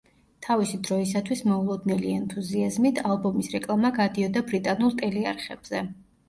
[0.45, 5.85] თავისი დროისათვის მოულოდნელი ენთუზიაზმით, ალბომის რეკლამა გადიოდა ბრიტანულ ტელეარხებზე.